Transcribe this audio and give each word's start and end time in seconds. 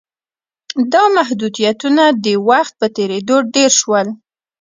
دا 0.93 1.03
محدودیتونه 1.17 2.03
د 2.25 2.25
وخت 2.49 2.73
په 2.79 2.87
تېرېدو 2.95 3.35
ډېر 3.55 3.71
شول. 3.79 4.07